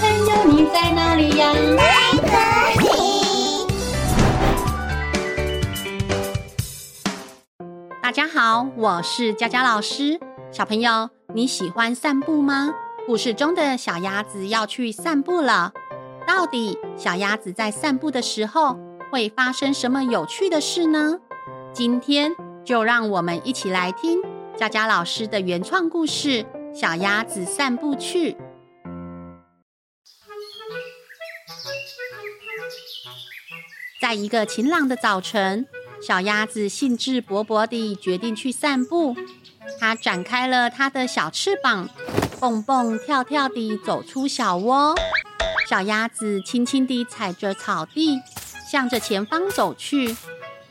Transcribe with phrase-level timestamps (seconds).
[0.00, 1.52] 朋友，你在哪里呀？
[8.02, 10.18] 大家好，我是佳佳老师。
[10.50, 12.74] 小朋友，你喜欢散步吗？
[13.06, 15.72] 故事中的小鸭子要去散步了。
[16.26, 18.78] 到底小鸭子在散步的时候
[19.12, 21.18] 会发生什么有趣的事呢？
[21.72, 22.32] 今天
[22.64, 24.20] 就让我们一起来听
[24.56, 26.42] 佳佳老师的原创故事
[26.74, 28.32] 《小鸭子散步去》。
[34.04, 35.66] 在一个晴朗的早晨。
[36.06, 39.16] 小鸭子兴致勃勃地决定去散步，
[39.80, 41.88] 它展开了它的小翅膀，
[42.38, 44.94] 蹦蹦跳跳地走出小窝。
[45.66, 48.20] 小鸭子轻轻地踩着草地，
[48.70, 50.14] 向着前方走去。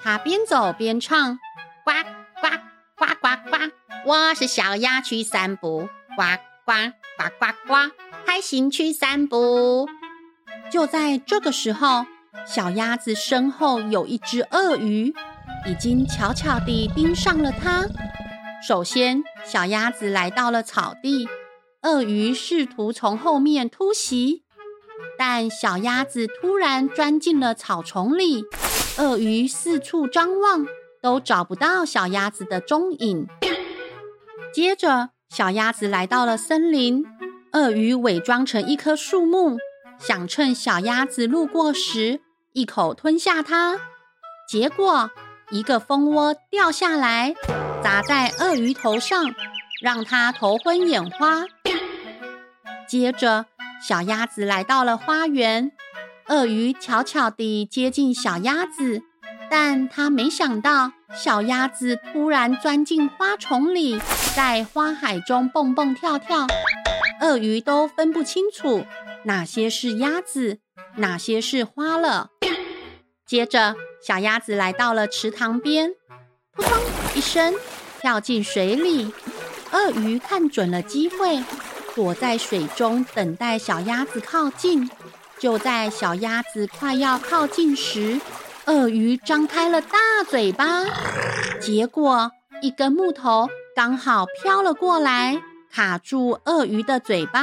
[0.04, 1.40] 它边走边唱：
[1.84, 1.92] 呱
[2.40, 2.50] 呱
[2.96, 3.72] 呱呱呱，
[4.06, 7.92] 我是小鸭去散步，呱呱呱呱呱，
[8.28, 9.90] 开心去散步。
[10.72, 12.06] 就在这个时候。
[12.46, 15.14] 小鸭子身后有一只鳄鱼，
[15.68, 17.88] 已经悄悄地盯上了它。
[18.68, 21.28] 首先，小鸭子来到了草地，
[21.84, 24.44] 鳄鱼试图从后面突袭，
[25.18, 28.44] 但小鸭子突然钻进了草丛里。
[28.98, 30.66] 鳄鱼四处张望，
[31.02, 33.28] 都找不到小鸭子的踪影。
[34.54, 37.06] 接着，小鸭子来到了森林，
[37.54, 39.58] 鳄鱼伪装成一棵树木，
[40.06, 42.20] 想趁小鸭子路过时，
[42.52, 43.80] 一口吞下它，
[44.46, 45.10] 结果
[45.50, 47.34] 一个蜂窝掉下来，
[47.82, 49.34] 砸在鳄鱼头上，
[49.82, 51.46] 让它头昏眼花。
[52.86, 53.46] 接着，
[53.82, 55.72] 小鸭子来到了花园，
[56.28, 59.04] 鳄鱼悄悄地接近小鸭子，
[59.50, 63.98] 但它没想到，小鸭子突然钻进花丛里，
[64.36, 66.46] 在花海中蹦蹦跳跳，
[67.24, 68.86] 鳄鱼都分不清楚
[69.24, 70.60] 哪些是鸭子，
[70.98, 72.32] 哪些是花了。
[73.26, 75.94] 接着，小鸭子来到了池塘边，
[76.52, 76.72] 扑通
[77.16, 77.56] 一声
[78.02, 79.14] 跳进水里。
[79.72, 81.42] 鳄鱼看准了机会，
[81.96, 84.92] 躲在水中等待小鸭子靠近。
[85.40, 88.20] 就在小鸭子快要靠近时，
[88.66, 89.98] 鳄鱼张开了大
[90.30, 90.84] 嘴巴，
[91.62, 92.32] 结果
[92.62, 95.42] 一根木头刚好飘了过来，
[95.74, 97.42] 卡住鳄鱼的嘴巴。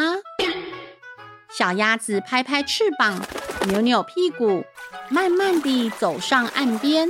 [1.48, 3.20] 小鸭子拍拍翅膀，
[3.66, 4.64] 扭扭屁股。
[5.08, 7.08] 慢慢地走上岸边，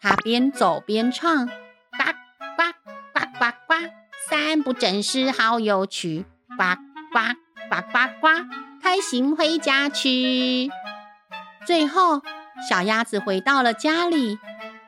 [0.00, 1.52] 它边走边唱：呱
[2.56, 2.72] 呱
[3.12, 3.74] 呱呱呱，
[4.30, 6.24] 散步真是好有趣，
[6.56, 6.76] 呱
[7.12, 7.34] 呱
[7.68, 8.28] 呱呱呱，
[8.80, 10.70] 开心回家去。
[11.66, 12.22] 最后，
[12.68, 14.38] 小鸭子回到了家里，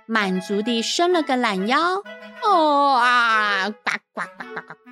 [0.06, 2.04] 满足地伸了个懒腰。
[2.44, 4.83] 哦啊，呱呱呱呱呱，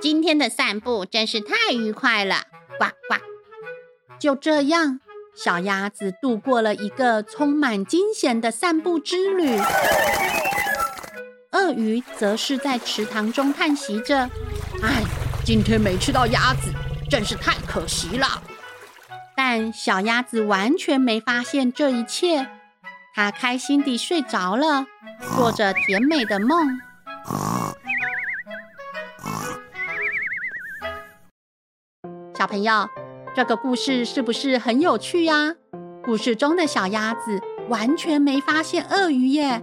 [0.00, 2.44] 今天的散步真是太愉快了，
[2.78, 3.20] 呱呱。
[4.18, 5.00] 就这样。
[5.34, 9.56] 小鸭子度过了一个充满惊险的散步之旅。
[11.52, 14.28] 鳄鱼则是在池塘中叹息着
[14.82, 15.00] ：“哎，
[15.44, 16.72] 今天没吃到鸭子，
[17.08, 18.42] 真是太可惜了。”
[19.36, 22.48] 但小鸭子完全没发现这一切，
[23.14, 24.86] 它开心地睡着了，
[25.36, 26.80] 做着甜美的梦。
[32.38, 32.72] 小朋友。
[33.34, 35.56] 这个故事是不是很有趣呀？
[36.04, 39.60] 故事中的小鸭子完全没发现鳄鱼耶。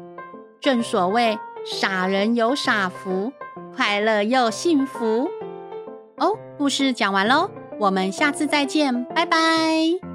[0.60, 3.32] 正所谓傻人有傻福，
[3.74, 5.30] 快乐又幸福。
[6.18, 7.50] 哦，故事讲完喽，
[7.80, 10.15] 我们下次再见，拜拜。